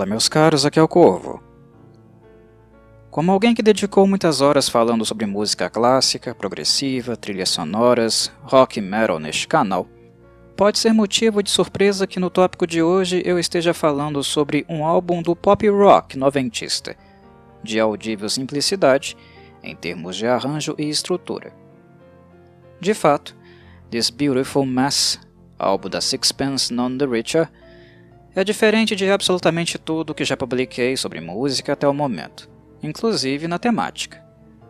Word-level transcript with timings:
Fala, 0.00 0.08
meus 0.08 0.30
caros, 0.30 0.64
aqui 0.64 0.78
é 0.78 0.82
o 0.82 0.88
Corvo. 0.88 1.42
Como 3.10 3.30
alguém 3.30 3.54
que 3.54 3.62
dedicou 3.62 4.06
muitas 4.06 4.40
horas 4.40 4.66
falando 4.66 5.04
sobre 5.04 5.26
música 5.26 5.68
clássica, 5.68 6.34
progressiva, 6.34 7.18
trilhas 7.18 7.50
sonoras, 7.50 8.32
rock 8.40 8.78
e 8.78 8.80
metal 8.80 9.18
neste 9.18 9.46
canal, 9.46 9.86
pode 10.56 10.78
ser 10.78 10.94
motivo 10.94 11.42
de 11.42 11.50
surpresa 11.50 12.06
que 12.06 12.18
no 12.18 12.30
tópico 12.30 12.66
de 12.66 12.82
hoje 12.82 13.20
eu 13.26 13.38
esteja 13.38 13.74
falando 13.74 14.24
sobre 14.24 14.64
um 14.70 14.86
álbum 14.86 15.20
do 15.20 15.36
pop 15.36 15.68
rock 15.68 16.16
noventista, 16.16 16.96
de 17.62 17.78
audível 17.78 18.30
simplicidade 18.30 19.14
em 19.62 19.76
termos 19.76 20.16
de 20.16 20.26
arranjo 20.26 20.74
e 20.78 20.88
estrutura. 20.88 21.52
De 22.80 22.94
fato, 22.94 23.36
This 23.90 24.08
Beautiful 24.08 24.64
Mess, 24.64 25.20
álbum 25.58 25.90
da 25.90 26.00
Sixpence 26.00 26.72
None 26.72 26.96
the 26.96 27.04
Richer, 27.04 27.50
é 28.34 28.44
diferente 28.44 28.94
de 28.94 29.10
absolutamente 29.10 29.78
tudo 29.78 30.14
que 30.14 30.24
já 30.24 30.36
publiquei 30.36 30.96
sobre 30.96 31.20
música 31.20 31.72
até 31.72 31.88
o 31.88 31.94
momento, 31.94 32.48
inclusive 32.82 33.48
na 33.48 33.58
temática, 33.58 34.24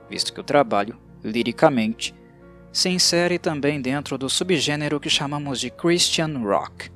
visto 0.08 0.32
que 0.32 0.40
o 0.40 0.44
trabalho, 0.44 0.98
liricamente, 1.22 2.14
se 2.72 2.88
insere 2.88 3.38
também 3.38 3.80
dentro 3.80 4.16
do 4.16 4.30
subgênero 4.30 5.00
que 5.00 5.10
chamamos 5.10 5.60
de 5.60 5.70
Christian 5.70 6.38
Rock. 6.38 6.90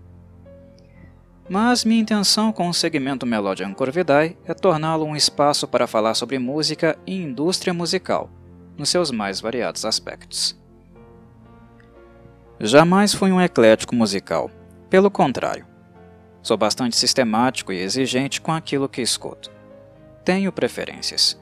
Mas 1.49 1.85
minha 1.85 2.01
intenção 2.01 2.51
com 2.51 2.69
o 2.69 2.75
segmento 2.75 3.27
Melodian 3.27 3.75
Corvidae 3.75 4.39
é 4.47 4.55
torná-lo 4.55 5.05
um 5.05 5.15
espaço 5.15 5.69
para 5.69 5.87
falar 5.87 6.15
sobre 6.15 6.39
música 6.39 6.99
e 7.07 7.15
indústria 7.15 7.75
musical, 7.75 8.31
nos 8.79 8.89
seus 8.89 9.11
mais 9.11 9.41
variados 9.41 9.85
aspectos. 9.85 10.59
Jamais 12.59 13.13
fui 13.13 13.31
um 13.31 13.41
eclético 13.41 13.95
musical, 13.95 14.51
pelo 14.89 15.11
contrário, 15.11 15.67
Sou 16.45 16.59
bastante 16.59 16.95
sistemático 16.95 17.73
e 17.73 17.81
exigente 17.81 18.39
com 18.39 18.53
aquilo 18.53 18.87
que 18.87 19.01
escuto. 19.01 19.51
Tenho 20.23 20.53
preferências. 20.53 21.41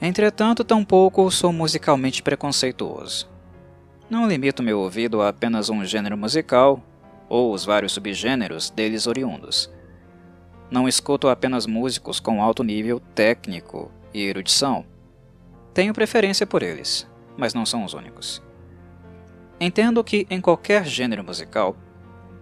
Entretanto, 0.00 0.64
tampouco 0.64 1.30
sou 1.30 1.52
musicalmente 1.52 2.20
preconceituoso. 2.20 3.30
Não 4.10 4.26
limito 4.26 4.60
meu 4.60 4.80
ouvido 4.80 5.22
a 5.22 5.28
apenas 5.28 5.70
um 5.70 5.84
gênero 5.84 6.18
musical 6.18 6.82
ou 7.28 7.52
os 7.54 7.64
vários 7.64 7.92
subgêneros 7.92 8.70
deles 8.70 9.06
oriundos. 9.06 9.70
Não 10.68 10.88
escuto 10.88 11.28
apenas 11.28 11.64
músicos 11.64 12.18
com 12.18 12.42
alto 12.42 12.64
nível 12.64 12.98
técnico 13.14 13.88
e 14.12 14.20
erudição. 14.20 14.84
Tenho 15.72 15.94
preferência 15.94 16.44
por 16.44 16.64
eles, 16.64 17.08
mas 17.36 17.54
não 17.54 17.64
são 17.64 17.84
os 17.84 17.94
únicos. 17.94 18.42
Entendo 19.60 20.02
que, 20.02 20.26
em 20.28 20.40
qualquer 20.40 20.84
gênero 20.84 21.22
musical, 21.22 21.76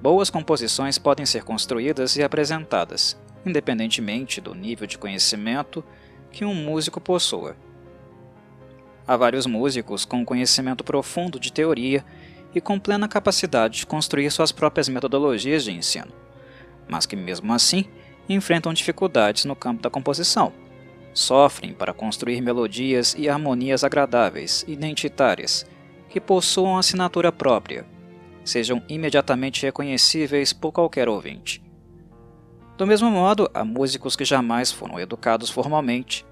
Boas 0.01 0.31
composições 0.31 0.97
podem 0.97 1.27
ser 1.27 1.45
construídas 1.45 2.17
e 2.17 2.23
apresentadas, 2.23 3.21
independentemente 3.45 4.41
do 4.41 4.55
nível 4.55 4.87
de 4.87 4.97
conhecimento 4.97 5.85
que 6.33 6.43
um 6.43 6.55
músico 6.55 6.99
possua. 6.99 7.55
Há 9.07 9.15
vários 9.15 9.45
músicos 9.45 10.07
com 10.07 10.25
conhecimento 10.25 10.83
profundo 10.83 11.39
de 11.39 11.53
teoria 11.53 12.03
e 12.55 12.63
com 12.63 12.81
plena 12.81 13.09
capacidade 13.09 13.81
de 13.81 13.87
construir 13.87 14.31
suas 14.31 14.51
próprias 14.51 14.89
metodologias 14.89 15.65
de 15.65 15.73
ensino, 15.73 16.13
mas 16.89 17.05
que, 17.05 17.15
mesmo 17.15 17.53
assim, 17.53 17.85
enfrentam 18.27 18.73
dificuldades 18.73 19.45
no 19.45 19.55
campo 19.55 19.83
da 19.83 19.91
composição. 19.91 20.51
Sofrem 21.13 21.75
para 21.75 21.93
construir 21.93 22.41
melodias 22.41 23.15
e 23.19 23.29
harmonias 23.29 23.85
agradáveis, 23.85 24.65
identitárias, 24.67 25.67
que 26.09 26.21
possuam 26.21 26.79
assinatura 26.79 27.31
própria 27.31 27.85
sejam 28.45 28.83
imediatamente 28.89 29.63
reconhecíveis 29.63 30.53
por 30.53 30.73
qualquer 30.73 31.09
ouvinte. 31.09 31.63
Do 32.77 32.87
mesmo 32.87 33.11
modo, 33.11 33.51
há 33.53 33.65
músicos 33.65 34.17
que 34.17 34.25
jamais 34.25 34.73
foram 34.73 34.99
educados 34.99 35.51
formalmente, 35.51 36.25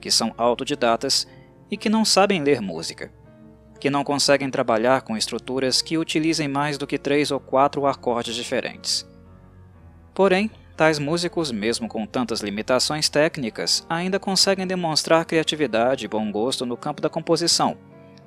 que 0.00 0.10
são 0.10 0.34
autodidatas 0.36 1.26
e 1.70 1.76
que 1.76 1.88
não 1.88 2.04
sabem 2.04 2.42
ler 2.42 2.60
música, 2.60 3.12
que 3.78 3.88
não 3.88 4.02
conseguem 4.02 4.50
trabalhar 4.50 5.02
com 5.02 5.16
estruturas 5.16 5.80
que 5.80 5.96
utilizem 5.96 6.48
mais 6.48 6.76
do 6.76 6.86
que 6.86 6.98
três 6.98 7.30
ou 7.30 7.38
quatro 7.38 7.86
acordes 7.86 8.34
diferentes. 8.34 9.08
Porém, 10.12 10.50
tais 10.76 10.98
músicos, 10.98 11.52
mesmo 11.52 11.88
com 11.88 12.04
tantas 12.04 12.40
limitações 12.40 13.08
técnicas, 13.08 13.86
ainda 13.88 14.18
conseguem 14.18 14.66
demonstrar 14.66 15.24
criatividade 15.24 16.04
e 16.04 16.08
bom 16.08 16.30
gosto 16.30 16.66
no 16.66 16.76
campo 16.76 17.00
da 17.00 17.08
composição 17.08 17.76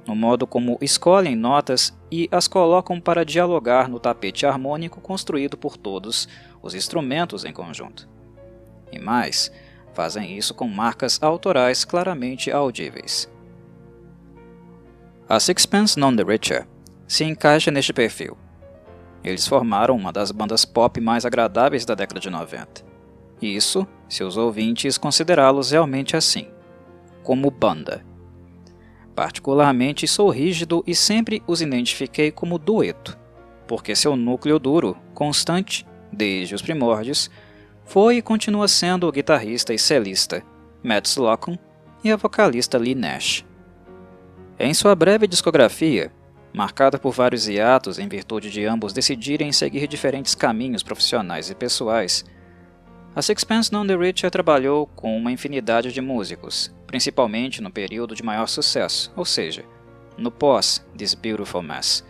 no 0.07 0.16
modo 0.16 0.47
como 0.47 0.78
escolhem 0.81 1.35
notas 1.35 1.95
e 2.09 2.29
as 2.31 2.47
colocam 2.47 3.00
para 3.00 3.25
dialogar 3.25 3.90
no 3.90 4.00
tapete 4.00 4.45
harmônico 4.45 5.01
construído 5.01 5.57
por 5.57 5.75
todos 5.75 6.29
os 6.62 6.73
instrumentos 6.73 7.44
em 7.44 7.51
conjunto. 7.51 8.07
E 8.91 8.97
mais, 8.97 9.51
fazem 9.94 10.38
isso 10.38 10.53
com 10.53 10.67
marcas 10.67 11.22
autorais 11.22 11.84
claramente 11.84 12.50
audíveis. 12.50 13.29
A 15.28 15.40
Sixpence 15.41 16.00
None 16.00 16.16
the 16.16 16.23
Richer 16.23 16.66
se 17.06 17.25
encaixa 17.25 17.69
neste 17.69 17.91
perfil. 17.91 18.38
Eles 19.23 19.46
formaram 19.46 19.96
uma 19.96 20.13
das 20.13 20.31
bandas 20.31 20.63
pop 20.63 21.01
mais 21.01 21.25
agradáveis 21.25 21.84
da 21.84 21.96
década 21.96 22.19
de 22.19 22.29
90. 22.29 22.85
Isso, 23.41 23.85
se 24.07 24.23
os 24.23 24.38
ouvintes 24.38 24.97
considerá-los 24.97 25.72
realmente 25.72 26.16
assim, 26.16 26.47
como 27.23 27.51
banda. 27.51 28.06
Particularmente 29.17 30.07
sou 30.07 30.29
rígido 30.29 30.83
e 30.85 30.94
sempre 30.94 31.41
os 31.47 31.59
identifiquei 31.59 32.29
como 32.29 32.59
dueto, 32.59 33.17
porque 33.66 33.95
seu 33.95 34.16
núcleo 34.16 34.59
duro, 34.59 34.95
constante, 35.16 35.88
desde 36.13 36.53
os 36.53 36.61
primórdios, 36.61 37.28
foi 37.83 38.17
e 38.17 38.22
continua 38.22 38.67
sendo 38.67 39.07
o 39.07 39.11
guitarrista 39.11 39.73
e 39.73 39.79
celista 39.79 40.44
Matt 40.83 41.07
Slocum 41.07 41.57
e 42.03 42.11
a 42.11 42.16
vocalista 42.16 42.78
Lee 42.78 42.94
Nash. 42.94 43.44
Em 44.59 44.72
sua 44.75 44.94
breve 44.94 45.25
discografia, 45.25 46.13
marcada 46.53 46.99
por 46.99 47.11
vários 47.11 47.47
hiatos 47.47 47.97
em 47.97 48.07
virtude 48.07 48.51
de 48.51 48.66
ambos 48.66 48.94
decidirem 48.94 49.51
seguir 49.51 49.88
diferentes 49.88 50.35
caminhos 50.35 50.84
profissionais 50.84 51.49
e 51.49 51.55
pessoais, 51.55 52.23
a 53.16 53.22
Sixpence 53.23 53.73
None 53.73 53.88
the 53.88 53.95
Richer 53.95 54.29
trabalhou 54.29 54.85
com 54.85 55.17
uma 55.17 55.31
infinidade 55.31 55.91
de 55.91 56.01
músicos, 56.01 56.72
principalmente 56.88 57.62
no 57.62 57.70
período 57.70 58.16
de 58.16 58.24
maior 58.24 58.48
sucesso, 58.48 59.12
ou 59.16 59.25
seja, 59.25 59.66
no 60.18 60.31
pós 60.31 60.84
This 60.98 61.14
Beautiful 61.14 61.62
Mess, 61.62 62.03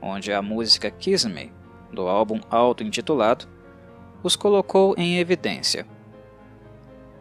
onde 0.00 0.32
a 0.32 0.40
música 0.40 0.90
Kiss 0.90 1.28
Me, 1.28 1.52
do 1.92 2.08
álbum 2.08 2.40
auto-intitulado, 2.48 3.46
os 4.22 4.36
colocou 4.36 4.94
em 4.96 5.18
evidência. 5.18 5.86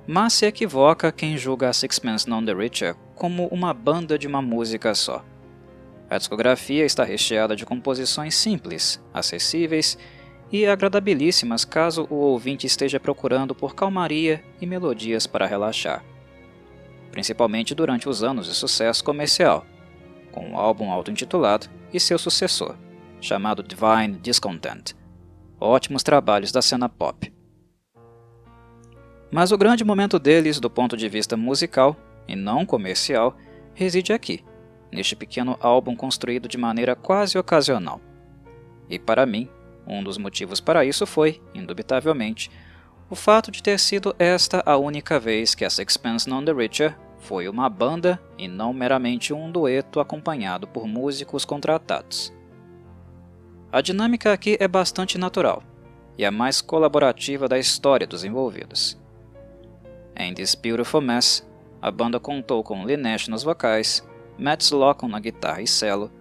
Mas 0.06 0.34
se 0.34 0.46
equivoca 0.46 1.12
quem 1.12 1.38
julga 1.38 1.70
a 1.70 1.74
Sixpence 1.74 2.30
None 2.30 2.46
the 2.46 2.53
Richer 2.53 2.96
como 3.16 3.48
uma 3.48 3.74
banda 3.74 4.18
de 4.18 4.28
uma 4.28 4.42
música 4.42 4.94
só. 4.94 5.26
A 6.09 6.18
discografia 6.18 6.86
está 6.86 7.03
recheada 7.03 7.56
de 7.56 7.66
composições 7.66 8.36
simples, 8.36 9.02
acessíveis 9.14 9.98
e 10.52 10.66
agradabilíssimas 10.66 11.66
caso 11.66 12.06
o 12.09 12.16
ouvinte 12.16 12.68
esteja 12.68 13.00
procurando 13.00 13.56
por 13.56 13.74
calmaria 13.74 14.44
e 14.62 14.68
melodias 14.68 15.26
para 15.26 15.48
relaxar 15.48 16.03
principalmente 17.13 17.75
durante 17.75 18.09
os 18.09 18.24
anos 18.24 18.47
de 18.47 18.56
sucesso 18.56 19.03
comercial, 19.03 19.68
com 20.31 20.47
o 20.47 20.53
um 20.53 20.57
álbum 20.57 20.91
auto-intitulado 20.91 21.68
e 21.94 22.00
seu 22.00 22.18
sucessor, 22.18 22.75
chamado 23.22 23.62
Divine 23.62 24.18
Discontent. 24.19 24.96
Ótimos 25.59 26.02
trabalhos 26.02 26.52
da 26.52 26.59
cena 26.59 26.90
pop. 26.90 27.31
Mas 29.31 29.52
o 29.52 29.57
grande 29.59 29.84
momento 29.84 30.18
deles, 30.18 30.59
do 30.59 30.72
ponto 30.72 30.97
de 30.97 31.07
vista 31.07 31.38
musical 31.38 31.96
e 32.28 32.35
não 32.35 32.66
comercial, 32.66 33.38
reside 33.76 34.11
aqui, 34.11 34.43
neste 34.91 35.16
pequeno 35.16 35.55
álbum 35.61 35.96
construído 35.96 36.47
de 36.47 36.58
maneira 36.58 36.96
quase 36.96 37.38
ocasional. 37.38 38.02
E 38.90 38.97
para 38.97 39.23
mim, 39.23 39.47
um 39.85 40.03
dos 40.03 40.17
motivos 40.17 40.59
para 40.59 40.84
isso 40.84 41.05
foi, 41.05 41.40
indubitavelmente, 41.53 42.49
o 43.08 43.16
fato 43.16 43.52
de 43.52 43.61
ter 43.61 43.79
sido 43.79 44.16
esta 44.17 44.64
a 44.66 44.78
única 44.78 45.20
vez 45.20 45.53
que 45.53 45.64
a 45.64 45.70
Sixpence 45.70 46.28
None 46.28 46.47
the 46.47 46.52
Richer 46.52 46.97
foi 47.23 47.47
uma 47.47 47.70
banda 47.70 48.22
e 48.37 48.47
não 48.47 48.73
meramente 48.73 49.34
um 49.34 49.49
dueto 49.49 49.99
acompanhado 49.99 50.67
por 50.67 50.85
músicos 50.85 51.46
contratados. 51.46 52.34
A 53.72 53.81
dinâmica 53.81 54.31
aqui 54.31 54.58
é 54.59 54.67
bastante 54.67 55.17
natural 55.17 55.64
e 56.17 56.25
a 56.25 56.31
mais 56.31 56.61
colaborativa 56.61 57.47
da 57.47 57.58
história 57.58 58.05
dos 58.05 58.23
envolvidos. 58.23 58.99
Em 60.16 60.34
This 60.34 60.53
Beautiful 60.53 61.02
Mess, 61.02 61.47
a 61.81 61.90
banda 61.90 62.20
contou 62.20 62.61
com 62.64 62.84
Lee 62.84 62.97
Nash 62.97 63.28
nos 63.28 63.41
vocais, 63.41 64.08
Matt 64.37 64.61
Slocum 64.61 65.08
na 65.08 65.19
guitarra 65.19 65.61
e 65.61 65.67
cello, 65.67 66.11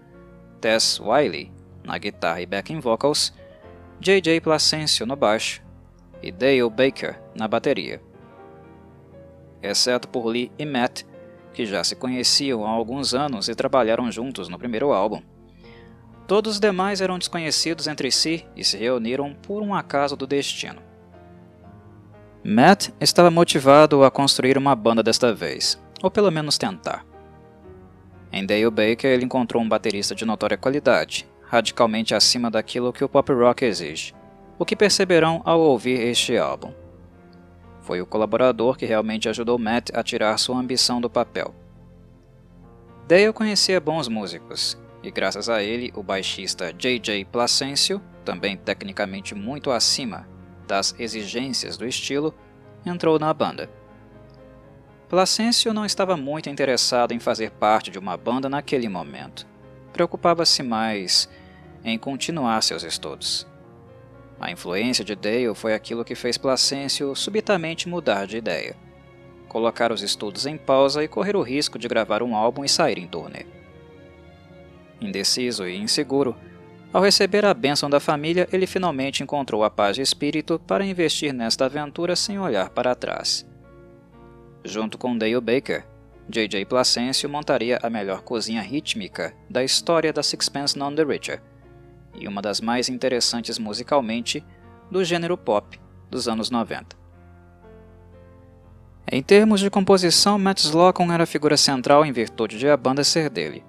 Tess 0.61 0.99
Wiley 1.01 1.53
na 1.85 1.99
guitarra 1.99 2.41
e 2.41 2.47
backing 2.47 2.79
vocals, 2.81 3.35
J.J. 4.01 4.41
Placencio 4.41 5.05
no 5.05 5.17
baixo 5.17 5.63
e 6.23 6.31
Dale 6.31 6.71
Baker 6.71 7.21
na 7.35 7.49
bateria. 7.49 8.01
Exceto 9.63 10.09
por 10.09 10.27
Lee 10.27 10.51
e 10.59 10.67
Matt, 10.67 11.03
que 11.53 11.65
já 11.65 11.85
se 11.85 11.95
conheciam 11.95 12.67
há 12.67 12.71
alguns 12.71 13.15
anos 13.15 13.49
e 13.49 13.55
trabalharam 13.55 14.11
juntos 14.11 14.49
no 14.49 14.59
primeiro 14.59 14.93
álbum. 14.93 15.23
Todos 16.27 16.55
os 16.55 16.61
demais 16.61 17.01
eram 17.01 17.19
desconhecidos 17.19 17.87
entre 17.87 18.11
si 18.11 18.47
e 18.57 18.65
se 18.65 18.77
reuniram 18.77 19.35
por 19.35 19.63
um 19.63 19.75
acaso 19.75 20.17
do 20.17 20.27
destino. 20.27 20.81
Matt 22.45 22.89
estava 23.01 23.31
motivado 23.31 24.03
a 24.03 24.11
construir 24.11 24.59
uma 24.59 24.75
banda 24.75 25.03
desta 25.03 25.33
vez, 25.33 25.81
ou 26.03 26.11
pelo 26.11 26.31
menos 26.31 26.59
tentar. 26.59 27.07
Em 28.33 28.45
Dale 28.45 28.71
Baker, 28.71 29.11
ele 29.11 29.25
encontrou 29.25 29.63
um 29.63 29.69
baterista 29.69 30.15
de 30.15 30.25
notória 30.25 30.57
qualidade, 30.57 31.29
radicalmente 31.43 32.15
acima 32.15 32.51
daquilo 32.51 32.93
que 32.93 33.05
o 33.05 33.09
pop 33.09 33.31
rock 33.33 33.65
exige, 33.65 34.15
o 34.59 34.65
que 34.65 34.75
perceberão 34.75 35.43
ao 35.45 35.61
ouvir 35.61 36.01
este 36.01 36.37
álbum. 36.37 36.73
Foi 37.83 38.01
o 38.01 38.07
colaborador 38.07 38.77
que 38.77 38.87
realmente 38.87 39.29
ajudou 39.29 39.59
Matt 39.59 39.91
a 39.93 40.03
tirar 40.03 40.39
sua 40.39 40.59
ambição 40.59 41.01
do 41.01 41.11
papel. 41.11 41.55
Dale 43.07 43.33
conhecia 43.33 43.81
bons 43.81 44.09
músicos, 44.09 44.79
e 45.03 45.11
graças 45.11 45.49
a 45.49 45.63
ele, 45.63 45.93
o 45.95 46.03
baixista 46.03 46.73
J.J. 46.73 47.25
Placencio, 47.27 48.01
também 48.25 48.57
tecnicamente 48.57 49.35
muito 49.35 49.71
acima 49.71 50.29
das 50.67 50.95
exigências 50.99 51.77
do 51.77 51.85
estilo, 51.85 52.33
entrou 52.87 53.19
na 53.19 53.35
banda. 53.35 53.69
Placencio 55.09 55.75
não 55.75 55.85
estava 55.85 56.17
muito 56.17 56.49
interessado 56.49 57.13
em 57.13 57.19
fazer 57.19 57.51
parte 57.51 57.91
de 57.91 57.99
uma 57.99 58.17
banda 58.17 58.49
naquele 58.49 58.89
momento. 58.89 59.47
Preocupava-se 59.93 60.63
mais 60.63 61.29
em 61.85 61.99
continuar 61.99 62.63
seus 62.63 62.83
estudos. 62.83 63.47
A 64.43 64.51
influência 64.51 65.05
de 65.05 65.15
Dale 65.15 65.55
foi 65.55 65.73
aquilo 65.73 66.05
que 66.05 66.17
fez 66.17 66.37
Placencio 66.37 67.15
subitamente 67.15 67.89
mudar 67.89 68.27
de 68.27 68.39
ideia. 68.39 68.75
Colocar 69.49 69.93
os 69.93 70.03
estudos 70.03 70.47
em 70.47 70.57
pausa 70.57 71.05
e 71.05 71.07
correr 71.07 71.37
o 71.37 71.43
risco 71.43 71.79
de 71.79 71.87
gravar 71.87 72.25
um 72.25 72.35
álbum 72.35 72.65
e 72.65 72.69
sair 72.69 72.99
em 72.99 73.07
turnê. 73.07 73.47
Indeciso 75.01 75.65
e 75.69 75.77
inseguro, 75.77 76.35
ao 76.93 77.01
receber 77.01 77.45
a 77.45 77.55
bênção 77.55 77.89
da 77.89 78.01
família, 78.01 78.49
ele 78.53 78.67
finalmente 78.67 79.23
encontrou 79.23 79.63
a 79.63 79.71
paz 79.71 79.95
de 79.95 80.03
espírito 80.03 80.61
para 80.67 80.85
investir 80.85 81.33
nesta 81.33 81.67
aventura 81.67 82.17
sem 82.17 82.41
olhar 82.41 82.69
para 82.71 82.97
trás. 82.97 83.47
Junto 84.65 84.99
com 84.99 85.17
Dale 85.17 85.41
Baker, 85.41 85.87
J.J. 86.29 86.65
Placencio 86.65 87.31
montaria 87.31 87.79
a 87.81 87.89
melhor 87.89 88.23
cozinha 88.23 88.61
rítmica 88.61 89.33
da 89.49 89.63
história 89.63 90.13
da 90.13 90.23
Sixpence 90.23 90.77
None 90.77 90.97
the 90.97 91.05
Richer, 91.05 91.41
e 92.15 92.29
uma 92.29 92.43
das 92.43 92.61
mais 92.61 92.89
interessantes 92.89 93.59
musicalmente 93.59 94.45
do 94.91 95.05
gênero 95.05 95.37
pop 95.37 95.81
dos 96.11 96.29
anos 96.29 96.51
90. 96.51 96.97
Em 99.11 99.23
termos 99.23 99.61
de 99.61 99.69
composição, 99.69 100.39
Matt 100.39 100.61
Slocum 100.61 101.13
era 101.13 101.25
a 101.25 101.27
figura 101.27 101.57
central 101.57 102.05
em 102.05 102.13
virtude 102.13 102.59
de 102.59 102.69
a 102.69 102.77
banda 102.77 103.05
ser 103.05 103.29
dele. 103.29 103.65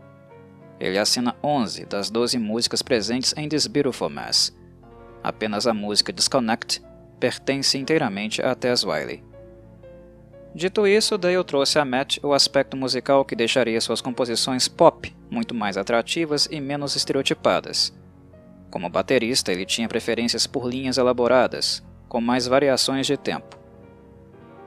Ele 0.80 0.98
assina 0.98 1.36
11 1.44 1.86
das 1.86 2.10
12 2.10 2.38
músicas 2.38 2.82
presentes 2.82 3.34
em 3.38 3.48
This 3.48 3.68
Beautiful 3.68 4.10
Mess. 4.10 4.56
Apenas 5.24 5.66
a 5.66 5.74
música 5.74 6.14
Disconnect 6.14 6.82
pertence 7.20 7.78
inteiramente 7.78 8.42
a 8.42 8.54
Tess 8.54 8.84
Wiley. 8.84 9.24
Dito 10.54 10.86
isso, 10.86 11.18
Dale 11.18 11.44
trouxe 11.44 11.80
a 11.80 11.86
Matt 11.86 12.20
o 12.22 12.32
aspecto 12.32 12.78
musical 12.78 13.26
que 13.26 13.36
deixaria 13.36 13.82
suas 13.82 14.02
composições 14.02 14.68
pop 14.68 15.14
muito 15.32 15.56
mais 15.56 15.78
atrativas 15.78 16.48
e 16.52 16.62
menos 16.62 16.96
estereotipadas, 16.96 17.92
como 18.74 18.90
baterista, 18.90 19.52
ele 19.52 19.68
tinha 19.68 19.88
preferências 19.88 20.48
por 20.48 20.68
linhas 20.68 20.98
elaboradas, 20.98 21.84
com 22.10 22.20
mais 22.20 22.48
variações 22.48 23.06
de 23.06 23.16
tempo. 23.16 23.56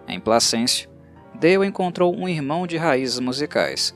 Em 0.06 0.20
Placêncio, 0.20 0.88
Dale 1.34 1.66
encontrou 1.66 2.14
um 2.16 2.28
irmão 2.28 2.68
de 2.68 2.76
raízes 2.76 3.18
musicais, 3.18 3.92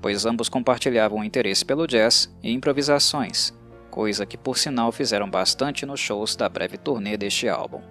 pois 0.00 0.26
ambos 0.26 0.48
compartilhavam 0.48 1.22
interesse 1.22 1.64
pelo 1.64 1.86
jazz 1.86 2.28
e 2.42 2.50
improvisações, 2.50 3.54
coisa 3.88 4.26
que 4.26 4.36
por 4.36 4.58
sinal 4.58 4.90
fizeram 4.90 5.30
bastante 5.30 5.86
nos 5.86 6.00
shows 6.00 6.34
da 6.34 6.48
breve 6.48 6.76
turnê 6.76 7.16
deste 7.16 7.48
álbum. 7.48 7.82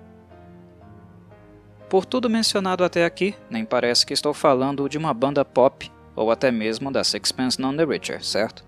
Por 1.89 2.03
tudo 2.03 2.29
mencionado 2.29 2.83
até 2.83 3.05
aqui, 3.05 3.33
nem 3.49 3.63
parece 3.63 4.05
que 4.05 4.13
estou 4.13 4.33
falando 4.33 4.89
de 4.89 4.97
uma 4.97 5.13
banda 5.13 5.45
pop 5.45 5.89
ou 6.17 6.31
até 6.31 6.51
mesmo 6.51 6.91
da 6.91 7.01
Sixpence 7.01 7.61
None 7.61 7.77
the 7.77 7.85
Richer, 7.85 8.21
certo? 8.21 8.65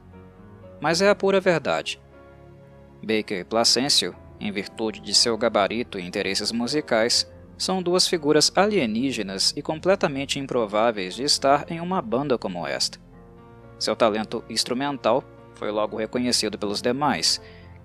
Mas 0.79 1.01
é 1.01 1.09
a 1.09 1.15
pura 1.15 1.41
verdade. 1.41 2.01
Baker 3.03 3.39
e 3.39 3.43
Placencio, 3.43 4.15
em 4.39 4.49
virtude 4.49 5.01
de 5.01 5.13
seu 5.13 5.37
gabarito 5.37 5.99
e 5.99 6.05
interesses 6.05 6.53
musicais, 6.53 7.29
são 7.57 7.83
duas 7.83 8.07
figuras 8.07 8.51
alienígenas 8.55 9.53
e 9.55 9.61
completamente 9.61 10.39
improváveis 10.39 11.15
de 11.15 11.23
estar 11.23 11.69
em 11.69 11.81
uma 11.81 12.01
banda 12.01 12.37
como 12.37 12.65
esta. 12.65 12.97
Seu 13.77 13.95
talento 13.95 14.43
instrumental 14.49 15.23
foi 15.55 15.69
logo 15.69 15.97
reconhecido 15.97 16.57
pelos 16.57 16.81
demais, 16.81 17.41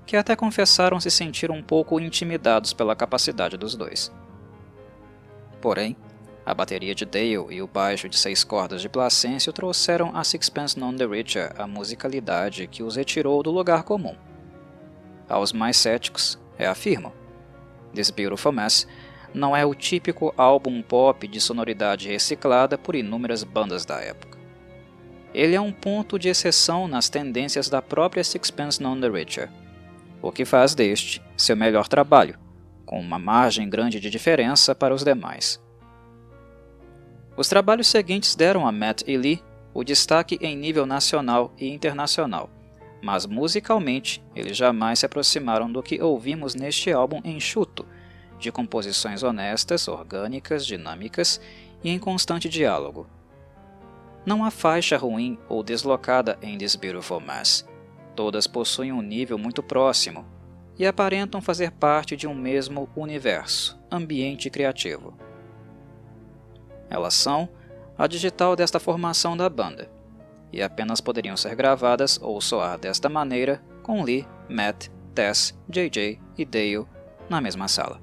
que 0.07 0.17
até 0.17 0.37
confessaram 0.37 1.01
se 1.01 1.11
sentir 1.11 1.51
um 1.51 1.63
pouco 1.63 2.01
intimidados 2.01 2.73
pela 2.73 2.97
capacidade 2.97 3.57
dos 3.57 3.75
dois. 3.75 4.13
Porém, 5.61 5.97
a 6.47 6.55
bateria 6.55 6.95
de 6.95 7.05
Dale 7.05 7.47
e 7.51 7.61
o 7.61 7.67
baixo 7.67 8.09
de 8.09 8.17
seis 8.17 8.43
cordas 8.43 8.81
de 8.81 8.89
Placencio 8.89 9.53
trouxeram 9.53 10.17
a 10.17 10.25
Sixpence 10.25 10.79
None 10.79 10.97
the 10.97 11.07
Richer 11.07 11.53
a 11.59 11.67
musicalidade 11.67 12.69
que 12.69 12.83
os 12.83 12.97
retirou 12.97 13.43
do 13.43 13.51
lugar 13.51 13.83
comum. 13.83 14.17
Aos 15.29 15.53
mais 15.53 15.77
céticos, 15.77 16.39
reafirmam. 16.57 17.13
This 17.95 18.11
Beautiful 18.11 18.53
Mess 18.53 18.87
não 19.35 19.55
é 19.55 19.65
o 19.65 19.75
típico 19.75 20.33
álbum 20.37 20.83
pop 20.83 21.27
de 21.29 21.41
sonoridade 21.41 22.09
reciclada 22.09 22.79
por 22.79 22.95
inúmeras 22.95 23.45
bandas 23.45 23.85
da 23.85 24.01
época. 24.01 24.39
Ele 25.35 25.55
é 25.55 25.61
um 25.61 25.73
ponto 25.73 26.19
de 26.19 26.29
exceção 26.29 26.89
nas 26.89 27.09
tendências 27.09 27.69
da 27.69 27.83
própria 27.83 28.25
Sixpence 28.25 28.83
None 28.83 29.01
the 29.01 29.09
Richer, 29.09 29.51
o 30.23 30.33
que 30.33 30.45
faz 30.45 30.75
deste 30.75 31.23
seu 31.37 31.57
melhor 31.57 31.87
trabalho, 31.87 32.39
com 32.87 32.99
uma 32.99 33.19
margem 33.19 33.69
grande 33.69 34.01
de 34.01 34.09
diferença 34.09 34.75
para 34.75 34.95
os 34.95 35.05
demais. 35.05 35.63
Os 37.37 37.49
trabalhos 37.49 37.87
seguintes 37.87 38.35
deram 38.35 38.67
a 38.67 38.73
Matt 38.73 39.03
e 39.07 39.17
Lee 39.17 39.43
o 39.75 39.85
destaque 39.85 40.39
em 40.41 40.57
nível 40.57 40.87
nacional 40.87 41.53
e 41.57 41.69
internacional, 41.69 42.51
mas 43.03 43.27
musicalmente 43.27 44.23
eles 44.35 44.57
jamais 44.57 44.99
se 44.99 45.07
aproximaram 45.07 45.71
do 45.71 45.83
que 45.83 46.01
ouvimos 46.03 46.55
neste 46.55 46.91
álbum 46.91 47.21
enxuto, 47.25 47.87
de 48.39 48.53
composições 48.53 49.23
honestas, 49.23 49.89
orgânicas, 49.89 50.67
dinâmicas 50.67 51.41
e 51.83 51.91
em 51.91 51.99
constante 51.99 52.49
diálogo. 52.49 53.07
Não 54.25 54.45
há 54.45 54.51
faixa 54.51 54.97
ruim 54.97 55.39
ou 55.49 55.63
deslocada 55.63 56.39
em 56.43 56.59
This 56.59 56.77
Beautiful 56.77 57.21
Mess. 57.21 57.67
Todas 58.15 58.47
possuem 58.47 58.93
um 58.93 59.01
nível 59.01 59.39
muito 59.39 59.63
próximo 59.63 60.25
e 60.79 60.87
aparentam 60.87 61.41
fazer 61.41 61.73
parte 61.73 62.17
de 62.17 62.27
um 62.27 62.35
mesmo 62.35 62.89
universo, 62.95 63.79
ambiente 63.91 64.51
criativo. 64.51 65.15
Elas 66.91 67.15
são 67.15 67.49
a 67.97 68.07
digital 68.07 68.55
desta 68.55 68.79
formação 68.79 69.37
da 69.37 69.49
banda 69.49 69.98
e 70.53 70.63
apenas 70.63 71.01
poderiam 71.01 71.37
ser 71.37 71.55
gravadas 71.55 72.19
ou 72.23 72.41
soar 72.41 72.79
desta 72.79 73.09
maneira 73.09 73.63
com 73.83 74.03
Lee, 74.03 74.27
Matt, 74.49 74.89
Tess, 75.15 75.59
JJ 75.69 76.21
e 76.37 76.45
Dale 76.45 76.87
na 77.29 77.41
mesma 77.41 77.69
sala. 77.69 78.01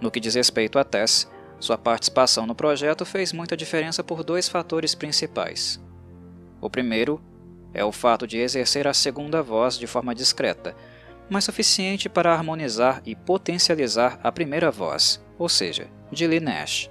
No 0.00 0.10
que 0.10 0.20
diz 0.20 0.34
respeito 0.34 0.78
a 0.78 0.84
Tess, 0.84 1.30
sua 1.58 1.78
participação 1.78 2.46
no 2.46 2.54
projeto 2.54 3.04
fez 3.04 3.32
muita 3.32 3.56
diferença 3.56 4.04
por 4.04 4.22
dois 4.22 4.48
fatores 4.48 4.94
principais. 4.94 5.82
O 6.60 6.68
primeiro 6.68 7.20
é 7.72 7.84
o 7.84 7.92
fato 7.92 8.26
de 8.26 8.38
exercer 8.38 8.86
a 8.86 8.94
segunda 8.94 9.42
voz 9.42 9.78
de 9.78 9.86
forma 9.86 10.14
discreta, 10.14 10.74
mas 11.28 11.44
suficiente 11.44 12.08
para 12.08 12.32
harmonizar 12.32 13.02
e 13.04 13.14
potencializar 13.14 14.18
a 14.22 14.30
primeira 14.30 14.70
voz, 14.70 15.22
ou 15.38 15.48
seja, 15.48 15.88
de 16.10 16.26
Lee 16.26 16.40
Nash. 16.40 16.90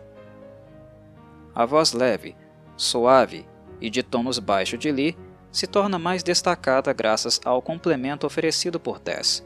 A 1.53 1.65
voz 1.65 1.93
leve, 1.93 2.35
suave 2.77 3.45
e 3.79 3.89
de 3.89 4.03
tons 4.03 4.39
baixos 4.39 4.79
de 4.79 4.91
Lee 4.91 5.17
se 5.51 5.67
torna 5.67 5.97
mais 5.97 6.21
destacada 6.21 6.91
graças 6.91 7.39
ao 7.45 7.61
complemento 7.61 8.27
oferecido 8.27 8.79
por 8.79 8.99
Tess. 8.99 9.45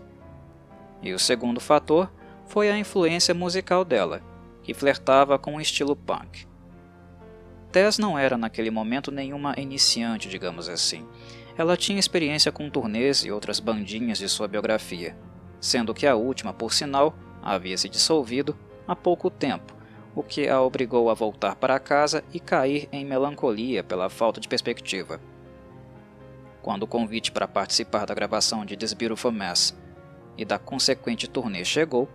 E 1.02 1.14
o 1.14 1.20
segundo 1.20 1.60
fator 1.60 2.12
foi 2.48 2.70
a 2.70 2.78
influência 2.78 3.34
musical 3.34 3.86
dela, 3.86 4.22
que 4.64 4.74
flertava 4.74 5.38
com 5.38 5.56
o 5.56 5.62
estilo 5.62 5.96
punk. 5.96 6.48
Tess 7.72 8.00
não 8.00 8.18
era 8.18 8.38
naquele 8.38 8.72
momento 8.72 9.12
nenhuma 9.12 9.54
iniciante, 9.58 10.28
digamos 10.28 10.68
assim. 10.68 11.06
Ela 11.56 11.78
tinha 11.78 12.00
experiência 12.00 12.52
com 12.52 12.70
turnês 12.70 13.24
e 13.24 13.32
outras 13.32 13.60
bandinhas 13.60 14.18
de 14.18 14.28
sua 14.28 14.48
biografia, 14.48 15.16
sendo 15.62 15.94
que 15.94 16.08
a 16.08 16.16
última, 16.16 16.54
por 16.54 16.74
sinal, 16.74 17.14
havia 17.44 17.78
se 17.78 17.88
dissolvido 17.88 18.58
há 18.88 18.96
pouco 18.96 19.30
tempo 19.30 19.79
o 20.20 20.24
que 20.24 20.50
a 20.50 20.62
obrigou 20.62 21.10
a 21.10 21.14
voltar 21.14 21.56
para 21.56 21.80
casa 21.80 22.26
e 22.34 22.42
cair 22.42 22.90
em 22.92 23.06
melancolia 23.06 23.82
pela 23.82 24.10
falta 24.10 24.42
de 24.42 24.50
perspectiva. 24.50 25.22
Quando 26.62 26.84
o 26.84 26.88
convite 26.88 27.32
para 27.32 27.48
participar 27.48 28.06
da 28.06 28.14
gravação 28.14 28.66
de 28.66 28.76
This 28.76 28.92
Beautiful 28.92 29.32
Mess 29.32 29.74
e 30.38 30.44
da 30.44 30.60
consequente 30.60 31.26
turnê 31.26 31.64
chegou, 31.64 32.10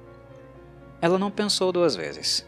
ela 1.01 1.19
não 1.19 1.31
pensou 1.31 1.73
duas 1.73 1.97
vezes. 1.97 2.47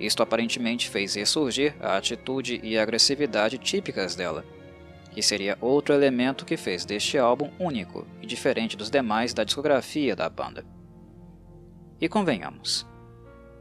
Isto 0.00 0.22
aparentemente 0.22 0.88
fez 0.88 1.14
ressurgir 1.14 1.76
a 1.78 1.98
atitude 1.98 2.60
e 2.62 2.78
a 2.78 2.82
agressividade 2.82 3.58
típicas 3.58 4.16
dela, 4.16 4.42
que 5.12 5.20
seria 5.20 5.58
outro 5.60 5.94
elemento 5.94 6.46
que 6.46 6.56
fez 6.56 6.86
deste 6.86 7.18
álbum 7.18 7.50
único 7.58 8.06
e 8.22 8.26
diferente 8.26 8.74
dos 8.74 8.88
demais 8.88 9.34
da 9.34 9.44
discografia 9.44 10.16
da 10.16 10.30
banda. 10.30 10.64
E 12.00 12.08
convenhamos, 12.08 12.86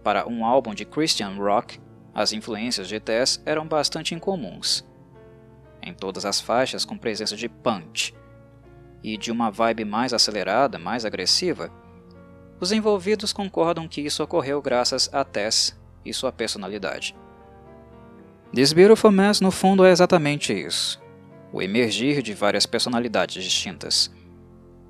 para 0.03 0.27
um 0.27 0.45
álbum 0.45 0.73
de 0.73 0.85
Christian 0.85 1.35
rock, 1.35 1.79
as 2.13 2.33
influências 2.33 2.87
de 2.87 2.99
Tess 2.99 3.41
eram 3.45 3.65
bastante 3.65 4.13
incomuns. 4.13 4.85
Em 5.81 5.93
todas 5.93 6.25
as 6.25 6.39
faixas 6.39 6.85
com 6.85 6.97
presença 6.97 7.35
de 7.35 7.49
punch 7.49 8.13
e 9.01 9.17
de 9.17 9.31
uma 9.31 9.49
vibe 9.49 9.85
mais 9.85 10.13
acelerada, 10.13 10.77
mais 10.77 11.05
agressiva, 11.05 11.71
os 12.59 12.71
envolvidos 12.71 13.33
concordam 13.33 13.87
que 13.87 14.01
isso 14.01 14.23
ocorreu 14.23 14.61
graças 14.61 15.09
a 15.13 15.23
Tess 15.23 15.77
e 16.05 16.13
sua 16.13 16.31
personalidade. 16.31 17.15
This 18.53 18.71
Beautiful 18.71 19.11
Mess 19.11 19.41
no 19.41 19.51
fundo 19.51 19.83
é 19.83 19.91
exatamente 19.91 20.53
isso, 20.53 21.01
o 21.51 21.61
emergir 21.61 22.21
de 22.21 22.33
várias 22.33 22.65
personalidades 22.65 23.43
distintas. 23.43 24.13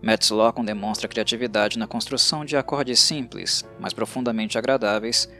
Matt 0.04 0.24
Slocum 0.24 0.66
demonstra 0.66 1.08
criatividade 1.08 1.80
na 1.80 1.88
construção 1.88 2.44
de 2.44 2.58
acordes 2.58 3.00
simples, 3.00 3.64
mas 3.80 3.94
profundamente 3.94 4.58
agradáveis, 4.58 5.32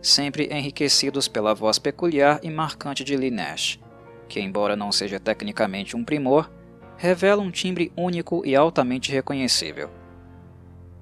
sempre 0.00 0.48
enriquecidos 0.48 1.26
pela 1.26 1.52
voz 1.52 1.76
peculiar 1.80 2.38
e 2.40 2.48
marcante 2.48 3.02
de 3.02 3.16
Lee 3.16 3.32
Nash, 3.32 3.80
que, 4.28 4.38
embora 4.38 4.76
não 4.76 4.92
seja 4.92 5.18
tecnicamente 5.18 5.96
um 5.96 6.04
primor, 6.04 6.48
revela 6.96 7.42
um 7.42 7.50
timbre 7.50 7.92
único 7.96 8.46
e 8.46 8.54
altamente 8.54 9.10
reconhecível. 9.10 9.90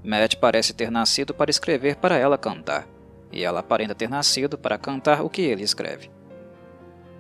Matt 0.02 0.36
parece 0.36 0.72
ter 0.72 0.90
nascido 0.90 1.34
para 1.34 1.50
escrever 1.50 1.96
para 1.96 2.16
ela 2.16 2.38
cantar, 2.38 2.88
e 3.30 3.44
ela 3.44 3.60
aparenta 3.60 3.94
ter 3.94 4.08
nascido 4.08 4.56
para 4.56 4.78
cantar 4.78 5.20
o 5.20 5.28
que 5.28 5.42
ele 5.42 5.62
escreve. 5.62 6.10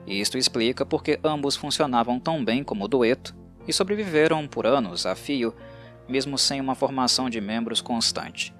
Isto 0.06 0.38
explica 0.38 0.86
porque 0.86 1.20
ambos 1.22 1.56
funcionavam 1.56 2.18
tão 2.18 2.42
bem 2.42 2.64
como 2.64 2.88
dueto 2.88 3.36
e 3.68 3.72
sobreviveram 3.72 4.48
por 4.48 4.66
anos 4.66 5.04
a 5.04 5.14
fio, 5.14 5.54
mesmo 6.10 6.36
sem 6.36 6.60
uma 6.60 6.74
formação 6.74 7.30
de 7.30 7.40
membros 7.40 7.80
constante. 7.80 8.52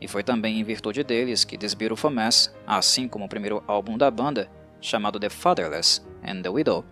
E 0.00 0.06
foi 0.06 0.22
também 0.22 0.60
em 0.60 0.64
virtude 0.64 1.02
deles 1.02 1.44
que 1.44 1.58
This 1.58 1.74
Beautiful 1.74 2.10
Mess, 2.10 2.54
assim 2.66 3.08
como 3.08 3.24
o 3.24 3.28
primeiro 3.28 3.62
álbum 3.66 3.98
da 3.98 4.10
banda, 4.10 4.48
chamado 4.80 5.18
The 5.18 5.30
Fatherless 5.30 6.02
and 6.22 6.42
the 6.42 6.48
Widow, 6.48 6.84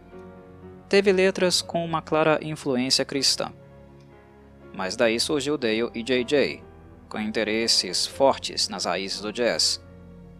teve 0.88 1.12
letras 1.12 1.62
com 1.62 1.84
uma 1.84 2.02
clara 2.02 2.38
influência 2.42 3.04
cristã. 3.04 3.52
Mas 4.74 4.96
daí 4.96 5.20
surgiu 5.20 5.56
Dale 5.56 5.90
e 5.94 6.02
JJ, 6.02 6.62
com 7.08 7.20
interesses 7.20 8.06
fortes 8.06 8.68
nas 8.68 8.86
raízes 8.86 9.20
do 9.20 9.32
jazz, 9.32 9.82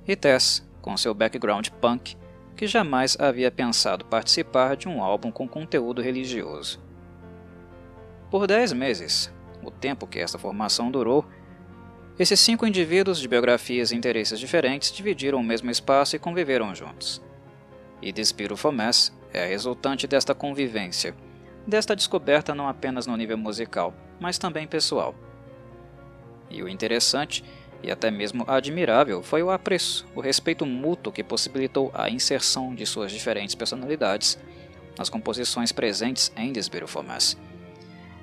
e 0.08 0.16
Tess, 0.16 0.66
com 0.80 0.96
seu 0.96 1.14
background 1.14 1.68
punk, 1.80 2.16
que 2.56 2.66
jamais 2.66 3.16
havia 3.20 3.50
pensado 3.50 4.04
participar 4.04 4.76
de 4.76 4.88
um 4.88 5.02
álbum 5.02 5.30
com 5.30 5.46
conteúdo 5.46 6.02
religioso. 6.02 6.81
Por 8.32 8.46
dez 8.46 8.72
meses, 8.72 9.30
o 9.62 9.70
tempo 9.70 10.06
que 10.06 10.18
esta 10.18 10.38
formação 10.38 10.90
durou, 10.90 11.22
esses 12.18 12.40
cinco 12.40 12.66
indivíduos 12.66 13.18
de 13.18 13.28
biografias 13.28 13.92
e 13.92 13.94
interesses 13.94 14.40
diferentes 14.40 14.90
dividiram 14.90 15.38
o 15.38 15.42
mesmo 15.42 15.70
espaço 15.70 16.16
e 16.16 16.18
conviveram 16.18 16.74
juntos. 16.74 17.20
E 18.00 18.10
Beautiful 18.10 18.72
Mess 18.72 19.12
é 19.34 19.44
a 19.44 19.46
resultante 19.46 20.06
desta 20.06 20.34
convivência, 20.34 21.14
desta 21.66 21.94
descoberta 21.94 22.54
não 22.54 22.66
apenas 22.66 23.06
no 23.06 23.18
nível 23.18 23.36
musical, 23.36 23.92
mas 24.18 24.38
também 24.38 24.66
pessoal. 24.66 25.14
E 26.48 26.62
o 26.62 26.68
interessante 26.70 27.44
e 27.82 27.90
até 27.90 28.10
mesmo 28.10 28.44
admirável 28.48 29.22
foi 29.22 29.42
o 29.42 29.50
apreço, 29.50 30.06
o 30.14 30.22
respeito 30.22 30.64
mútuo 30.64 31.12
que 31.12 31.22
possibilitou 31.22 31.90
a 31.92 32.08
inserção 32.08 32.74
de 32.74 32.86
suas 32.86 33.12
diferentes 33.12 33.54
personalidades 33.54 34.38
nas 34.96 35.10
composições 35.10 35.70
presentes 35.70 36.32
em 36.34 36.50
Beautiful 36.50 37.02
Mess. 37.02 37.36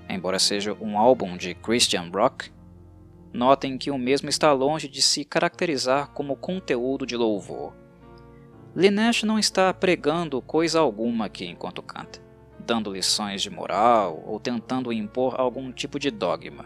Embora 0.09 0.39
seja 0.39 0.75
um 0.81 0.97
álbum 0.97 1.37
de 1.37 1.53
Christian 1.53 2.09
rock, 2.11 2.51
notem 3.31 3.77
que 3.77 3.91
o 3.91 3.97
mesmo 3.97 4.27
está 4.27 4.51
longe 4.51 4.87
de 4.87 5.03
se 5.03 5.23
caracterizar 5.23 6.09
como 6.09 6.35
conteúdo 6.35 7.05
de 7.05 7.15
louvor. 7.15 7.75
Linesh 8.75 9.21
não 9.21 9.37
está 9.37 9.71
pregando 9.71 10.41
coisa 10.41 10.79
alguma 10.79 11.25
aqui 11.25 11.45
enquanto 11.45 11.83
canta, 11.83 12.19
dando 12.59 12.91
lições 12.91 13.41
de 13.43 13.51
moral 13.51 14.23
ou 14.25 14.39
tentando 14.39 14.91
impor 14.91 15.39
algum 15.39 15.71
tipo 15.71 15.99
de 15.99 16.09
dogma. 16.09 16.65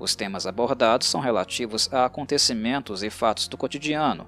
Os 0.00 0.16
temas 0.16 0.44
abordados 0.44 1.06
são 1.06 1.20
relativos 1.20 1.92
a 1.92 2.06
acontecimentos 2.06 3.04
e 3.04 3.10
fatos 3.10 3.46
do 3.46 3.56
cotidiano, 3.56 4.26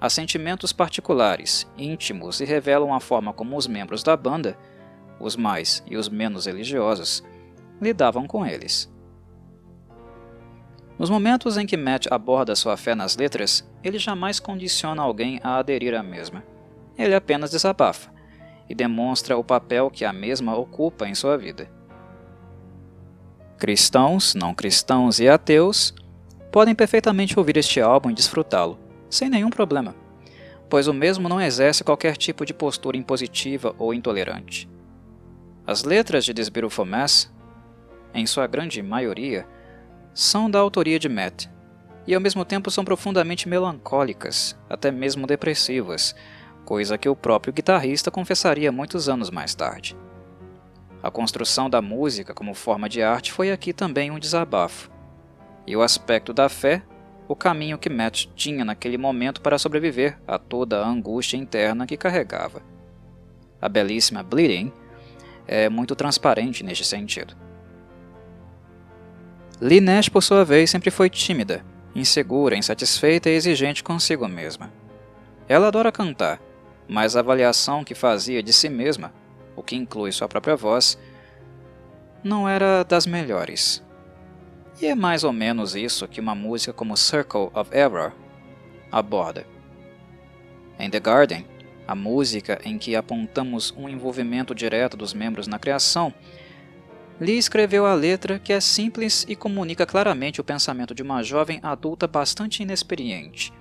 a 0.00 0.08
sentimentos 0.08 0.72
particulares, 0.72 1.66
íntimos 1.76 2.40
e 2.40 2.44
revelam 2.44 2.94
a 2.94 3.00
forma 3.00 3.32
como 3.32 3.56
os 3.56 3.66
membros 3.66 4.04
da 4.04 4.16
banda, 4.16 4.56
os 5.18 5.34
mais 5.34 5.82
e 5.88 5.96
os 5.96 6.08
menos 6.08 6.46
religiosos, 6.46 7.24
lidavam 7.80 8.26
com 8.26 8.44
eles. 8.44 8.92
Nos 10.98 11.10
momentos 11.10 11.56
em 11.56 11.64
que 11.64 11.76
Matt 11.76 12.08
aborda 12.10 12.56
sua 12.56 12.76
fé 12.76 12.94
nas 12.94 13.16
letras, 13.16 13.68
ele 13.84 13.98
jamais 13.98 14.40
condiciona 14.40 15.00
alguém 15.00 15.38
a 15.44 15.56
aderir 15.56 15.94
à 15.94 16.02
mesma. 16.02 16.42
Ele 16.96 17.14
apenas 17.14 17.52
desabafa 17.52 18.10
e 18.68 18.74
demonstra 18.74 19.36
o 19.36 19.44
papel 19.44 19.90
que 19.90 20.04
a 20.04 20.12
mesma 20.12 20.56
ocupa 20.56 21.08
em 21.08 21.14
sua 21.14 21.38
vida. 21.38 21.70
Cristãos, 23.56 24.34
não 24.34 24.54
cristãos 24.54 25.20
e 25.20 25.28
ateus 25.28 25.94
podem 26.50 26.74
perfeitamente 26.74 27.38
ouvir 27.38 27.56
este 27.56 27.80
álbum 27.80 28.10
e 28.10 28.14
desfrutá-lo, 28.14 28.78
sem 29.08 29.28
nenhum 29.28 29.50
problema, 29.50 29.94
pois 30.68 30.88
o 30.88 30.94
mesmo 30.94 31.28
não 31.28 31.40
exerce 31.40 31.84
qualquer 31.84 32.16
tipo 32.16 32.44
de 32.44 32.52
postura 32.52 32.96
impositiva 32.96 33.74
ou 33.78 33.94
intolerante. 33.94 34.68
As 35.66 35.84
letras 35.84 36.24
de 36.24 36.34
This 36.34 36.48
Beautiful 36.48 36.84
Mess, 36.84 37.30
em 38.12 38.26
sua 38.26 38.46
grande 38.46 38.82
maioria, 38.82 39.46
são 40.14 40.50
da 40.50 40.58
autoria 40.58 40.98
de 40.98 41.08
Matt, 41.08 41.46
e 42.06 42.14
ao 42.14 42.20
mesmo 42.20 42.44
tempo 42.44 42.70
são 42.70 42.84
profundamente 42.84 43.48
melancólicas, 43.48 44.58
até 44.68 44.90
mesmo 44.90 45.26
depressivas, 45.26 46.14
coisa 46.64 46.98
que 46.98 47.08
o 47.08 47.14
próprio 47.14 47.52
guitarrista 47.52 48.10
confessaria 48.10 48.72
muitos 48.72 49.08
anos 49.08 49.30
mais 49.30 49.54
tarde. 49.54 49.96
A 51.02 51.10
construção 51.10 51.70
da 51.70 51.80
música 51.80 52.34
como 52.34 52.54
forma 52.54 52.88
de 52.88 53.02
arte 53.02 53.30
foi 53.30 53.52
aqui 53.52 53.72
também 53.72 54.10
um 54.10 54.18
desabafo. 54.18 54.90
E 55.66 55.76
o 55.76 55.82
aspecto 55.82 56.32
da 56.32 56.48
fé, 56.48 56.82
o 57.28 57.36
caminho 57.36 57.78
que 57.78 57.90
Matt 57.90 58.26
tinha 58.34 58.64
naquele 58.64 58.98
momento 58.98 59.40
para 59.40 59.58
sobreviver 59.58 60.18
a 60.26 60.38
toda 60.38 60.82
a 60.82 60.88
angústia 60.88 61.36
interna 61.36 61.86
que 61.86 61.96
carregava. 61.96 62.62
A 63.60 63.68
belíssima 63.68 64.22
Bleeding 64.22 64.72
é 65.46 65.68
muito 65.68 65.94
transparente 65.94 66.64
neste 66.64 66.84
sentido. 66.84 67.36
Lee 69.60 69.80
Nash, 69.80 70.08
por 70.08 70.22
sua 70.22 70.44
vez, 70.44 70.70
sempre 70.70 70.90
foi 70.90 71.10
tímida, 71.10 71.64
insegura, 71.94 72.56
insatisfeita 72.56 73.28
e 73.28 73.34
exigente 73.34 73.82
consigo 73.82 74.28
mesma. 74.28 74.72
Ela 75.48 75.68
adora 75.68 75.90
cantar, 75.90 76.40
mas 76.88 77.16
a 77.16 77.20
avaliação 77.20 77.82
que 77.82 77.94
fazia 77.94 78.42
de 78.42 78.52
si 78.52 78.68
mesma 78.68 79.12
o 79.58 79.62
que 79.62 79.74
inclui 79.74 80.12
sua 80.12 80.28
própria 80.28 80.54
voz, 80.54 80.96
não 82.22 82.48
era 82.48 82.84
das 82.84 83.06
melhores. 83.06 83.82
E 84.80 84.86
é 84.86 84.94
mais 84.94 85.24
ou 85.24 85.32
menos 85.32 85.74
isso 85.74 86.06
que 86.06 86.20
uma 86.20 86.34
música 86.34 86.72
como 86.72 86.96
Circle 86.96 87.50
of 87.52 87.76
Error 87.76 88.12
aborda. 88.92 89.44
Em 90.78 90.88
The 90.88 91.00
Garden, 91.00 91.44
a 91.88 91.94
música 91.94 92.60
em 92.64 92.78
que 92.78 92.94
apontamos 92.94 93.74
um 93.76 93.88
envolvimento 93.88 94.54
direto 94.54 94.96
dos 94.96 95.12
membros 95.12 95.48
na 95.48 95.58
criação, 95.58 96.14
Lee 97.20 97.36
escreveu 97.36 97.84
a 97.84 97.94
letra 97.94 98.38
que 98.38 98.52
é 98.52 98.60
simples 98.60 99.26
e 99.28 99.34
comunica 99.34 99.84
claramente 99.84 100.40
o 100.40 100.44
pensamento 100.44 100.94
de 100.94 101.02
uma 101.02 101.20
jovem 101.22 101.58
adulta 101.64 102.06
bastante 102.06 102.62
inexperiente. 102.62 103.52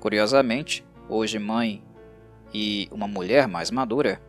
Curiosamente, 0.00 0.84
hoje 1.08 1.38
mãe 1.38 1.84
e 2.52 2.88
uma 2.90 3.06
mulher 3.06 3.46
mais 3.46 3.70
madura, 3.70 4.20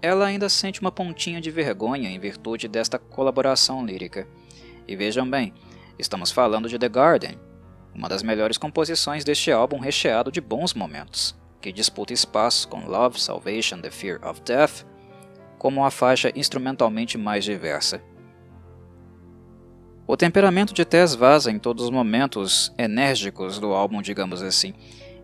ela 0.00 0.26
ainda 0.26 0.48
sente 0.48 0.80
uma 0.80 0.92
pontinha 0.92 1.40
de 1.40 1.50
vergonha 1.50 2.08
em 2.08 2.18
virtude 2.18 2.68
desta 2.68 2.96
colaboração 2.96 3.84
lírica. 3.84 4.26
E 4.86 4.94
vejam 4.94 5.28
bem, 5.28 5.52
estamos 5.98 6.30
falando 6.30 6.68
de 6.68 6.78
The 6.78 6.88
Garden, 6.88 7.38
uma 7.92 8.08
das 8.08 8.22
melhores 8.22 8.56
composições 8.56 9.24
deste 9.24 9.50
álbum 9.50 9.80
recheado 9.80 10.30
de 10.30 10.40
bons 10.40 10.74
momentos, 10.74 11.34
que 11.60 11.72
disputa 11.72 12.12
espaço 12.12 12.68
com 12.68 12.86
Love, 12.86 13.20
Salvation, 13.20 13.80
The 13.80 13.90
Fear 13.90 14.24
of 14.24 14.40
Death, 14.42 14.86
como 15.60 15.84
a 15.84 15.90
faixa 15.90 16.32
instrumentalmente 16.34 17.18
mais 17.18 17.44
diversa. 17.44 18.02
O 20.06 20.16
temperamento 20.16 20.72
de 20.72 20.86
Tess 20.86 21.14
vaza 21.14 21.50
em 21.52 21.58
todos 21.58 21.84
os 21.84 21.90
momentos 21.90 22.72
enérgicos 22.78 23.58
do 23.58 23.74
álbum, 23.74 24.00
digamos 24.00 24.42
assim, 24.42 24.72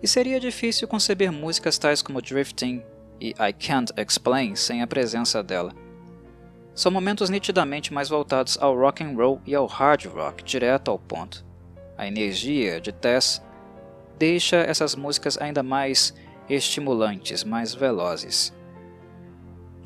e 0.03 0.07
seria 0.07 0.39
difícil 0.39 0.87
conceber 0.87 1.33
músicas 1.33 1.79
tais 1.79 2.03
como 2.03 2.21
Drifting, 2.21 2.85
e 3.19 3.31
I 3.31 3.51
Can't 3.55 3.95
Explain 3.97 4.55
sem 4.55 4.83
a 4.83 4.87
presença 4.87 5.43
dela. 5.43 5.75
São 6.75 6.93
momentos 6.93 7.31
nitidamente 7.31 7.95
mais 7.95 8.11
voltados 8.11 8.59
ao 8.61 8.77
rock 8.77 9.03
and 9.03 9.17
roll 9.17 9.41
e 9.47 9.55
ao 9.55 9.65
hard 9.65 10.05
rock, 10.05 10.45
direto 10.45 10.91
ao 10.91 10.99
ponto. 10.99 11.47
A 11.97 12.07
energia 12.07 12.79
de 12.79 12.93
Tess 12.93 13.43
deixa 14.19 14.59
essas 14.59 14.95
músicas 14.95 15.39
ainda 15.39 15.63
mais 15.63 16.15
estimulantes, 16.47 17.43
mais 17.43 17.73
velozes. 17.73 18.55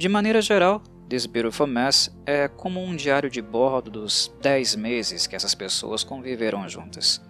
De 0.00 0.08
maneira 0.08 0.40
geral, 0.40 0.82
This 1.10 1.26
Beautiful 1.26 1.66
Mess 1.66 2.10
é 2.24 2.48
como 2.48 2.82
um 2.82 2.96
diário 2.96 3.28
de 3.28 3.42
bordo 3.42 3.90
dos 3.90 4.34
10 4.40 4.76
meses 4.76 5.26
que 5.26 5.36
essas 5.36 5.54
pessoas 5.54 6.02
conviveram 6.02 6.66
juntas. 6.66 7.20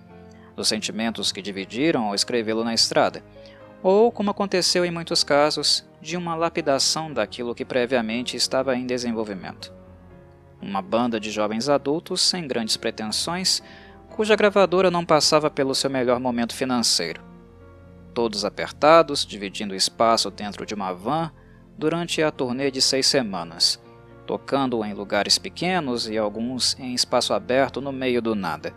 dos 0.55 0.69
sentimentos 0.69 1.33
que 1.33 1.43
dividiram 1.43 2.05
ao 2.05 2.15
escrevê-lo 2.15 2.63
na 2.63 2.73
estrada, 2.73 3.25
ou, 3.83 4.13
como 4.13 4.31
aconteceu 4.31 4.85
em 4.85 4.91
muitos 4.93 5.25
casos, 5.25 5.85
de 6.01 6.17
uma 6.17 6.37
lapidação 6.37 7.13
daquilo 7.13 7.57
que 7.57 7.65
previamente 7.65 8.37
estava 8.37 8.77
em 8.77 8.87
desenvolvimento. 8.87 9.75
Uma 10.63 10.81
banda 10.81 11.19
de 11.19 11.33
jovens 11.33 11.69
adultos 11.69 12.21
sem 12.21 12.47
grandes 12.47 12.77
pretensões, 12.77 13.61
cuja 14.11 14.37
gravadora 14.37 14.93
não 14.93 15.05
passava 15.05 15.51
pelo 15.51 15.75
seu 15.75 15.91
melhor 15.91 16.21
momento 16.21 16.55
financeiro. 16.55 17.21
Todos 18.15 18.45
apertados, 18.45 19.27
dividindo 19.27 19.75
espaço 19.75 20.31
dentro 20.31 20.65
de 20.65 20.73
uma 20.73 20.93
van 20.93 21.33
durante 21.81 22.23
a 22.23 22.31
turnê 22.31 22.71
de 22.71 22.83
seis 22.83 23.07
semanas, 23.07 23.81
tocando 24.27 24.85
em 24.85 24.93
lugares 24.93 25.39
pequenos 25.39 26.07
e 26.07 26.19
alguns 26.19 26.79
em 26.79 26.95
espaço 26.95 27.33
aberto 27.33 27.81
no 27.81 27.91
meio 27.91 28.21
do 28.21 28.35
nada, 28.35 28.75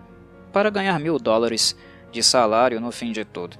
para 0.53 0.69
ganhar 0.69 0.97
mil 1.01 1.19
dólares 1.19 1.75
de 2.13 2.23
salário 2.23 2.79
no 2.79 2.93
fim 2.93 3.11
de 3.11 3.25
tudo, 3.25 3.57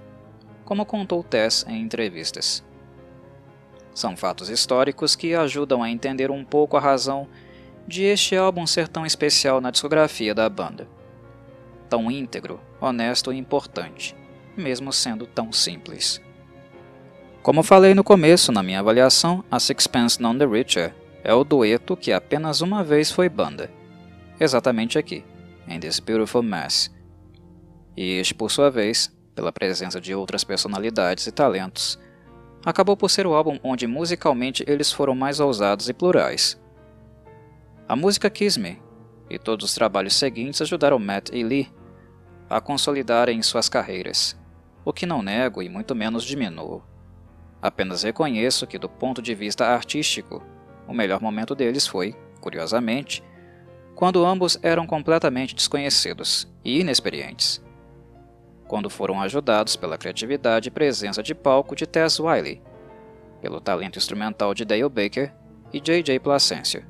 como 0.63 0.85
contou 0.85 1.21
Tess 1.21 1.65
em 1.67 1.81
entrevistas. 1.81 2.63
São 3.93 4.15
fatos 4.15 4.47
históricos 4.47 5.13
que 5.13 5.35
ajudam 5.35 5.83
a 5.83 5.89
entender 5.89 6.31
um 6.31 6.45
pouco 6.45 6.77
a 6.77 6.79
razão 6.79 7.27
de 7.85 8.03
este 8.03 8.37
álbum 8.37 8.65
ser 8.65 8.87
tão 8.87 9.05
especial 9.05 9.59
na 9.59 9.71
discografia 9.71 10.33
da 10.33 10.47
banda. 10.47 10.87
Tão 11.89 12.09
íntegro, 12.09 12.61
honesto 12.79 13.33
e 13.33 13.37
importante, 13.37 14.15
mesmo 14.55 14.93
sendo 14.93 15.27
tão 15.27 15.51
simples. 15.51 16.21
Como 17.43 17.61
falei 17.61 17.93
no 17.93 18.05
começo, 18.05 18.53
na 18.53 18.63
minha 18.63 18.79
avaliação, 18.79 19.43
a 19.51 19.59
Sixpence 19.59 20.21
None 20.21 20.39
the 20.39 20.45
Richer 20.45 20.95
é 21.25 21.33
o 21.33 21.43
dueto 21.43 21.97
que 21.97 22.13
apenas 22.13 22.61
uma 22.61 22.85
vez 22.85 23.11
foi 23.11 23.27
banda. 23.27 23.69
Exatamente 24.39 24.97
aqui, 24.97 25.25
em 25.67 25.77
This 25.77 25.99
Beautiful 25.99 26.41
Mess. 26.41 26.89
E 27.97 28.17
este, 28.17 28.33
por 28.33 28.49
sua 28.49 28.71
vez, 28.71 29.13
pela 29.35 29.51
presença 29.51 29.99
de 29.99 30.15
outras 30.15 30.45
personalidades 30.45 31.27
e 31.27 31.33
talentos, 31.33 31.99
acabou 32.65 32.95
por 32.95 33.11
ser 33.11 33.27
o 33.27 33.33
álbum 33.33 33.59
onde 33.61 33.87
musicalmente 33.87 34.63
eles 34.65 34.89
foram 34.89 35.13
mais 35.13 35.41
ousados 35.41 35.89
e 35.89 35.93
plurais. 35.93 36.57
A 37.89 37.93
música 37.93 38.29
Kiss 38.29 38.57
Me 38.57 38.81
e 39.29 39.37
todos 39.37 39.65
os 39.65 39.75
trabalhos 39.75 40.13
seguintes 40.13 40.61
ajudaram 40.61 40.97
Matt 40.97 41.29
e 41.33 41.43
Lee 41.43 41.69
a 42.49 42.61
consolidarem 42.61 43.41
suas 43.41 43.67
carreiras, 43.67 44.33
o 44.85 44.93
que 44.93 45.05
não 45.05 45.21
nego 45.21 45.61
e 45.61 45.67
muito 45.67 45.93
menos 45.93 46.23
diminuo. 46.23 46.92
Apenas 47.63 48.03
reconheço 48.03 48.67
que, 48.67 48.77
do 48.77 48.87
ponto 48.87 49.23
de 49.23 49.33
vista 49.33 49.65
artístico, 49.65 50.43
o 50.87 50.93
melhor 50.93 51.19
momento 51.19 51.55
deles 51.55 51.87
foi, 51.87 52.15
curiosamente, 52.39 53.23
quando 53.95 54.23
ambos 54.23 54.59
eram 54.61 54.85
completamente 54.85 55.55
desconhecidos 55.55 56.47
e 56.63 56.79
inexperientes 56.81 57.63
quando 58.73 58.89
foram 58.89 59.21
ajudados 59.21 59.75
pela 59.75 59.99
criatividade 59.99 60.67
e 60.67 60.71
presença 60.71 61.21
de 61.21 61.35
palco 61.35 61.75
de 61.75 61.85
Tess 61.85 62.19
Wiley, 62.19 62.59
pelo 63.39 63.61
talento 63.61 63.99
instrumental 63.99 64.51
de 64.55 64.65
Dale 64.65 64.89
Baker 64.89 65.31
e 65.71 65.79
J.J. 65.79 66.19
Placencia. 66.19 66.83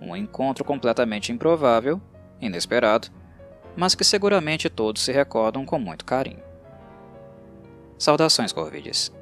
Um 0.00 0.16
encontro 0.16 0.64
completamente 0.64 1.30
improvável, 1.30 2.00
inesperado, 2.40 3.08
mas 3.76 3.94
que 3.94 4.02
seguramente 4.02 4.70
todos 4.70 5.02
se 5.02 5.12
recordam 5.12 5.66
com 5.66 5.78
muito 5.78 6.06
carinho. 6.06 6.42
Saudações, 7.98 8.50
Corvides! 8.50 9.12